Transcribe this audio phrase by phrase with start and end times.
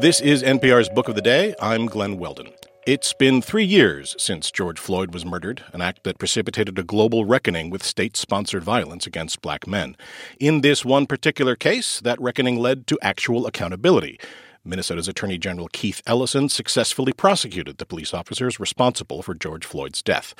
[0.00, 1.54] This is NPR's Book of the Day.
[1.60, 2.48] I'm Glen Weldon.
[2.86, 7.26] It's been three years since George Floyd was murdered, an act that precipitated a global
[7.26, 9.94] reckoning with state sponsored violence against black men.
[10.40, 14.18] In this one particular case, that reckoning led to actual accountability.
[14.64, 20.34] Minnesota's Attorney General Keith Ellison successfully prosecuted the police officers responsible for George Floyd's death.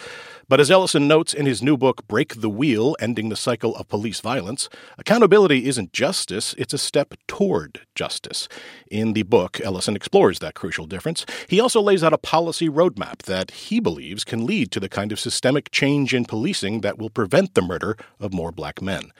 [0.48, 3.88] But as Ellison notes in his new book, Break the Wheel Ending the Cycle of
[3.88, 8.46] Police Violence, accountability isn't justice, it's a step toward justice.
[8.91, 11.27] In the book, Ellison explores that crucial difference.
[11.48, 15.10] He also lays out a policy roadmap that he believes can lead to the kind
[15.10, 19.10] of systemic change in policing that will prevent the murder of more black men.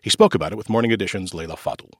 [0.00, 1.90] He spoke about it with Morning Edition's Leila Fadel.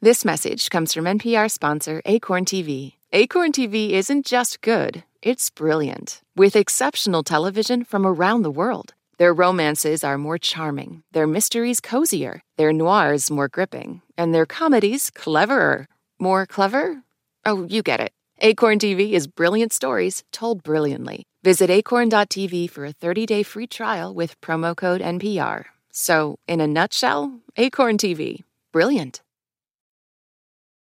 [0.00, 2.92] This message comes from NPR sponsor Acorn TV.
[3.12, 8.94] Acorn TV isn't just good, it's brilliant, with exceptional television from around the world.
[9.16, 15.10] Their romances are more charming, their mysteries cozier, their noirs more gripping, and their comedies
[15.10, 15.88] cleverer.
[16.20, 17.02] More clever?
[17.44, 18.12] Oh, you get it.
[18.38, 21.24] Acorn TV is brilliant stories told brilliantly.
[21.42, 25.64] Visit acorn.tv for a 30 day free trial with promo code NPR.
[25.90, 28.44] So, in a nutshell, Acorn TV.
[28.70, 29.22] Brilliant.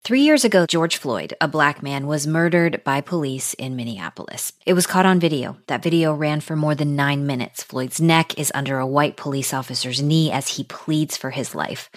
[0.03, 4.53] Three years ago, George Floyd, a black man, was murdered by police in Minneapolis.
[4.65, 5.57] It was caught on video.
[5.67, 7.61] That video ran for more than nine minutes.
[7.61, 11.89] Floyd's neck is under a white police officer's knee as he pleads for his life.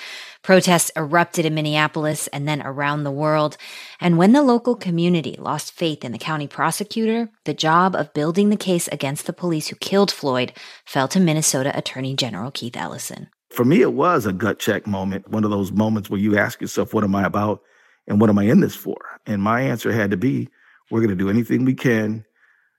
[0.42, 3.56] Protests erupted in Minneapolis and then around the world.
[4.00, 8.48] And when the local community lost faith in the county prosecutor, the job of building
[8.48, 10.52] the case against the police who killed Floyd
[10.84, 13.28] fell to Minnesota Attorney General Keith Ellison.
[13.50, 16.60] For me, it was a gut check moment, one of those moments where you ask
[16.60, 17.62] yourself, what am I about?
[18.11, 18.98] And what am I in this for?
[19.25, 20.48] And my answer had to be
[20.91, 22.25] we're going to do anything we can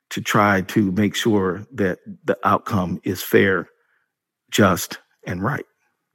[0.09, 3.69] to try to make sure that the outcome is fair,
[4.51, 5.63] just, and right.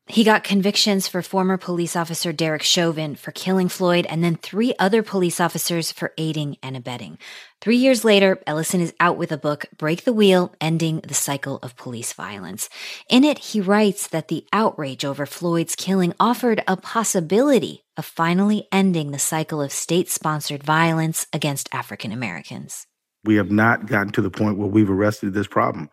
[0.09, 4.73] He got convictions for former police officer Derek Chauvin for killing Floyd and then three
[4.79, 7.19] other police officers for aiding and abetting.
[7.61, 11.59] Three years later, Ellison is out with a book, Break the Wheel Ending the Cycle
[11.61, 12.69] of Police Violence.
[13.11, 18.69] In it, he writes that the outrage over Floyd's killing offered a possibility of finally
[18.71, 22.87] ending the cycle of state sponsored violence against African Americans.
[23.25, 25.91] We have not gotten to the point where we've arrested this problem.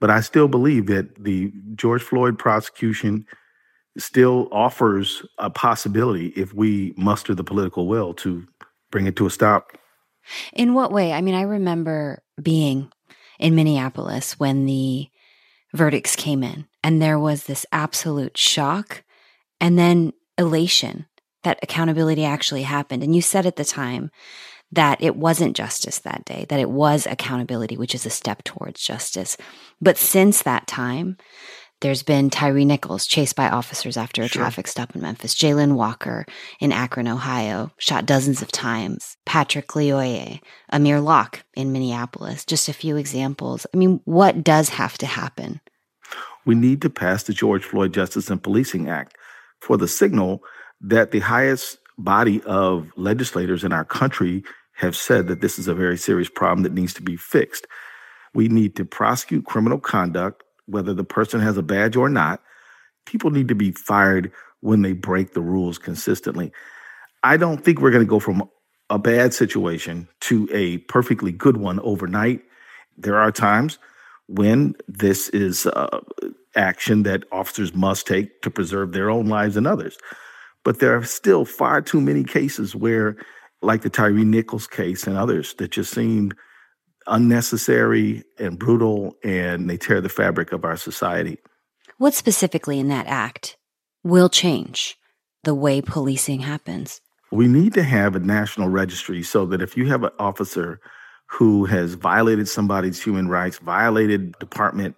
[0.00, 3.26] But I still believe that the George Floyd prosecution
[3.96, 8.46] still offers a possibility if we muster the political will to
[8.90, 9.76] bring it to a stop.
[10.52, 11.12] In what way?
[11.12, 12.90] I mean, I remember being
[13.38, 15.08] in Minneapolis when the
[15.74, 19.02] verdicts came in, and there was this absolute shock
[19.60, 21.06] and then elation
[21.42, 23.02] that accountability actually happened.
[23.02, 24.10] And you said at the time
[24.72, 28.82] that it wasn't justice that day, that it was accountability, which is a step towards
[28.82, 29.36] justice.
[29.80, 31.16] But since that time,
[31.80, 34.42] there's been Tyre Nichols chased by officers after a sure.
[34.42, 35.34] traffic stop in Memphis.
[35.34, 36.26] Jayland Walker
[36.60, 39.16] in Akron, Ohio, shot dozens of times.
[39.24, 40.40] Patrick Lyoya,
[40.70, 42.44] Amir Locke in Minneapolis.
[42.44, 43.64] Just a few examples.
[43.72, 45.60] I mean, what does have to happen?
[46.44, 49.16] We need to pass the George Floyd Justice and Policing Act
[49.60, 50.42] for the signal
[50.80, 54.42] that the highest body of legislators in our country
[54.78, 57.66] have said that this is a very serious problem that needs to be fixed.
[58.32, 62.40] We need to prosecute criminal conduct, whether the person has a badge or not.
[63.04, 64.30] People need to be fired
[64.60, 66.52] when they break the rules consistently.
[67.24, 68.48] I don't think we're going to go from
[68.88, 72.42] a bad situation to a perfectly good one overnight.
[72.96, 73.78] There are times
[74.28, 76.00] when this is uh,
[76.54, 79.98] action that officers must take to preserve their own lives and others.
[80.64, 83.16] But there are still far too many cases where
[83.62, 86.34] like the Tyre Nichols case and others that just seemed
[87.06, 91.38] unnecessary and brutal and they tear the fabric of our society.
[91.96, 93.56] What specifically in that act
[94.04, 94.96] will change
[95.44, 97.00] the way policing happens?
[97.30, 100.80] We need to have a national registry so that if you have an officer
[101.26, 104.96] who has violated somebody's human rights, violated department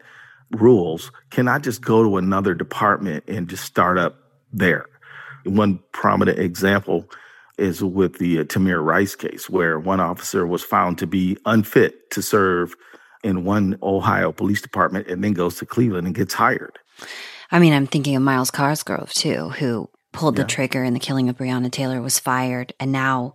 [0.53, 4.16] rules, cannot just go to another department and just start up
[4.53, 4.87] there.
[5.44, 7.09] One prominent example
[7.60, 12.11] is with the uh, Tamir Rice case, where one officer was found to be unfit
[12.11, 12.75] to serve
[13.23, 16.79] in one Ohio police department and then goes to Cleveland and gets hired.
[17.50, 20.44] I mean, I'm thinking of Myles Cosgrove, too, who pulled yeah.
[20.44, 23.34] the trigger in the killing of Breonna Taylor, was fired, and now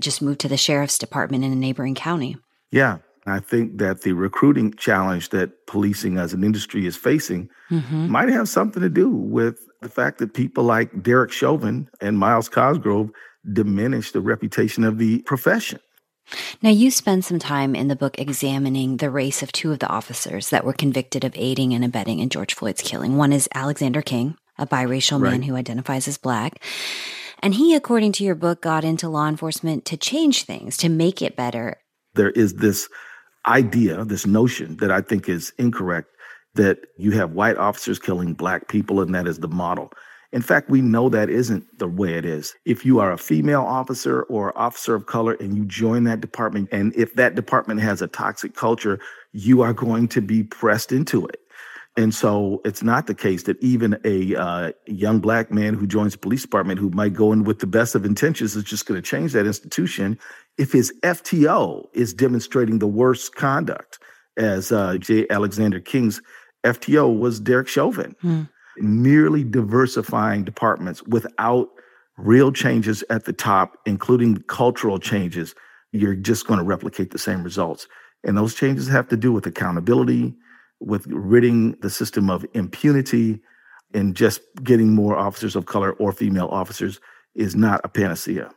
[0.00, 2.36] just moved to the sheriff's department in a neighboring county.
[2.70, 2.98] Yeah.
[3.26, 8.08] I think that the recruiting challenge that policing as an industry is facing mm-hmm.
[8.08, 12.48] might have something to do with the fact that people like Derek Chauvin and Myles
[12.48, 13.10] Cosgrove
[13.50, 15.80] diminish the reputation of the profession.
[16.62, 19.88] Now, you spend some time in the book examining the race of two of the
[19.88, 23.16] officers that were convicted of aiding and abetting in George Floyd's killing.
[23.16, 25.32] One is Alexander Kueng, a biracial right.
[25.32, 26.62] man who identifies as black.
[27.42, 31.22] And he, according to your book, got into law enforcement to change things, to make
[31.22, 31.78] it better.
[32.14, 32.88] There is this
[33.46, 36.08] idea, this notion that I think is incorrect
[36.54, 39.90] that you have white officers killing black people and that is the model.
[40.32, 42.54] In fact, we know that isn't the way it is.
[42.64, 46.68] If you are a female officer or officer of color and you join that department,
[46.70, 49.00] and if that department has a toxic culture,
[49.32, 51.40] you are going to be pressed into it.
[51.96, 56.12] And so it's not the case that even a uh, young black man who joins
[56.12, 59.00] the police department who might go in with the best of intentions is just going
[59.00, 60.16] to change that institution
[60.56, 63.98] if his FTO is demonstrating the worst conduct,
[64.36, 65.26] as uh, J.
[65.28, 66.22] Alexander Kueng's
[66.64, 68.14] FTO was Derek Chauvin.
[68.20, 68.42] Hmm
[68.80, 71.68] merely diversifying departments without
[72.16, 75.54] real changes at the top, including cultural changes,
[75.92, 77.88] you're just going to replicate the same results.
[78.24, 80.34] And those changes have to do with accountability,
[80.80, 83.40] with ridding the system of impunity,
[83.94, 87.00] and just getting more officers of color or female officers
[87.34, 88.50] is not a panacea.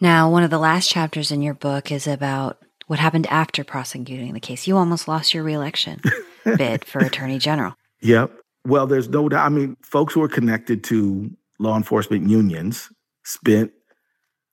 [0.00, 4.32] Now, one of the last chapters in your book is about what happened after prosecuting
[4.32, 4.66] the case.
[4.66, 6.00] You almost lost your reelection
[6.44, 7.74] bid for attorney general.
[8.00, 8.32] Yep.
[8.66, 9.46] Well, there's no doubt.
[9.46, 11.30] I mean, folks who are connected to
[11.60, 12.90] law enforcement unions
[13.24, 13.70] spent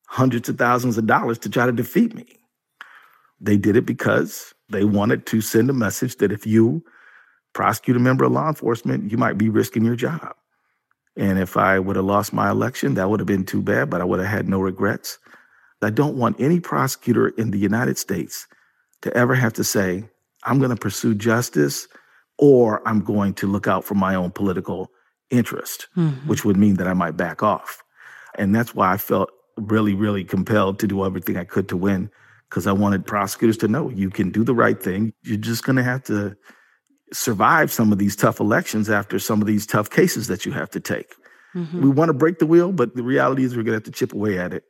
[0.06, 2.26] hundreds of thousands of dollars to try to defeat me.
[3.40, 6.84] They did it because they wanted to send a message that if you
[7.54, 10.36] prosecute a member of law enforcement, you might be risking your job.
[11.16, 14.00] And if I would have lost my election, that would have been too bad, but
[14.00, 15.18] I would have had no regrets.
[15.82, 18.46] I don't want any prosecutor in the United States
[19.02, 20.08] to ever have to say,
[20.44, 21.88] I'm going to pursue justice
[22.38, 24.90] or I'm going to look out for my own political
[25.30, 26.28] interest, mm-hmm.
[26.28, 27.82] which would mean that I might back off.
[28.36, 32.10] And that's why I felt really, really compelled to do everything I could to win
[32.48, 35.12] because I wanted prosecutors to know you can do the right thing.
[35.22, 36.36] You're just going to have to
[37.12, 40.70] survive some of these tough elections after some of these tough cases that you have
[40.70, 41.14] to take.
[41.54, 41.82] Mm-hmm.
[41.82, 43.92] We want to break the wheel, but the reality is we're going to have to
[43.92, 44.64] chip away at it.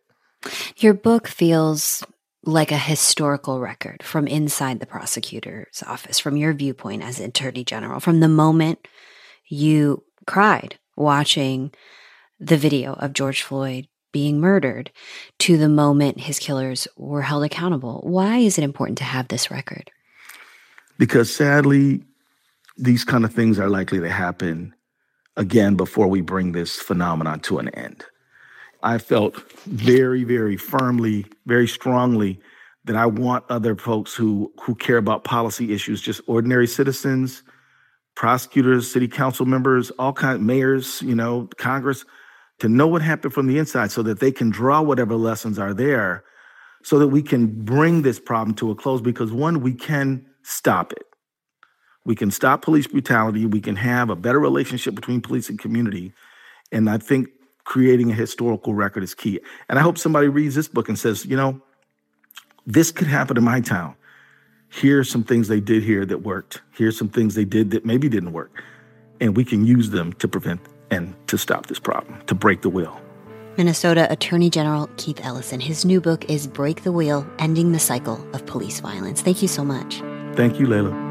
[0.77, 2.05] Your book feels
[2.47, 8.01] like a historical record from inside the prosecutor's office, from your viewpoint as attorney general,
[8.01, 8.87] from the moment
[9.49, 11.73] you cried watching
[12.39, 14.91] the video of George Floyd being murdered
[15.41, 18.01] to the moment his killers were held accountable.
[18.05, 19.91] Why is it important to have this record?
[20.99, 22.03] Because sadly,
[22.77, 24.75] these kind of things are likely to happen
[25.37, 28.05] again before we bring this phenomenon to an end.
[28.85, 32.39] I felt very, very firmly, very strongly
[32.85, 37.43] that I want other folks who who care about policy issues, just ordinary citizens,
[38.15, 42.05] prosecutors, city council members, all kinds, mayors, you know, Congress,
[42.59, 45.73] to know what happened from the inside, so that they can draw whatever lessons are
[45.73, 46.23] there,
[46.83, 49.01] so that we can bring this problem to a close.
[49.01, 51.07] Because one, we can stop it.
[52.05, 53.47] We can stop police brutality.
[53.47, 56.13] We can have a better relationship between police and community.
[56.71, 57.29] And I think
[57.65, 59.41] creating a historical record is key.
[59.69, 61.61] And I hope somebody reads this book and says, you know,
[62.67, 63.95] this could happen in my town.
[64.69, 66.63] Here's some things they did here that worked.
[66.73, 68.63] Here's some things they did that maybe didn't work.
[69.21, 72.71] And we can use them to prevent and to stop this problem, to break the
[72.71, 73.01] wheel.
[73.57, 75.61] Minnesota Attorney General Keith Ellison.
[75.61, 79.23] His new book is Break the Wheel Ending the Cycle of Police Violence.
[79.23, 80.03] Thank you so much.
[80.35, 81.04] Thank you, Leila.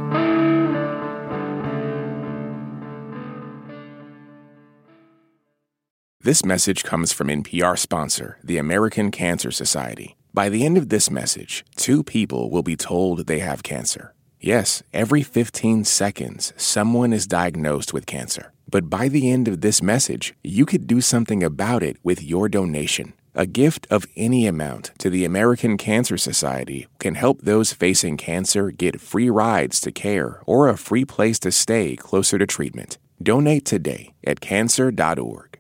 [6.24, 10.15] This message comes from NPR sponsor, the American Cancer Society.
[10.34, 14.13] By the end of this message, two people will be told they have cancer.
[14.39, 18.53] Yes, every 15 seconds, someone is diagnosed with cancer.
[18.70, 22.48] But by the end of this message, you could do something about it with your
[22.48, 23.12] donation.
[23.36, 28.72] A gift of any amount to the American Cancer Society can help those facing cancer
[28.72, 32.98] get free rides to care or a free place to stay closer to treatment.
[33.22, 35.52] Donate today at cancer.org.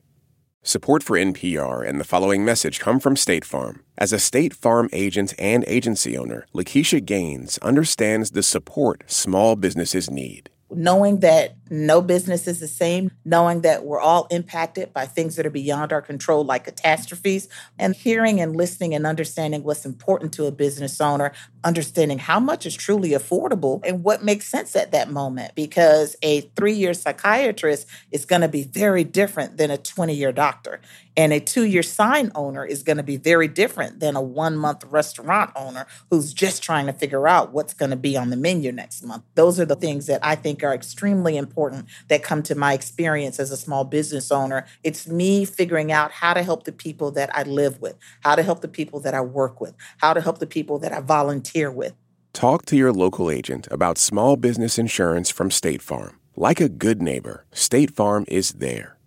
[0.65, 3.83] Support for NPR and the following message come from State Farm.
[3.97, 10.09] As a State Farm agent and agency owner, Lakeisha Gaines understands the support small businesses
[10.09, 10.49] need.
[10.71, 15.45] Knowing that no business is the same, knowing that we're all impacted by things that
[15.45, 20.45] are beyond our control, like catastrophes, and hearing and listening and understanding what's important to
[20.45, 25.09] a business owner, understanding how much is truly affordable and what makes sense at that
[25.09, 25.55] moment.
[25.55, 30.31] Because a three year psychiatrist is going to be very different than a 20 year
[30.31, 30.79] doctor.
[31.15, 34.57] And a two year sign owner is going to be very different than a one
[34.57, 38.37] month restaurant owner who's just trying to figure out what's going to be on the
[38.37, 39.23] menu next month.
[39.35, 43.39] Those are the things that I think are extremely important that come to my experience
[43.39, 44.65] as a small business owner.
[44.83, 48.43] It's me figuring out how to help the people that I live with, how to
[48.43, 50.99] help the people that I work with, how to help the people that I
[51.53, 51.93] volunteer with.
[52.33, 56.19] Talk to your local agent about small business insurance from State Farm.
[56.35, 58.97] Like a good neighbor, State Farm is there.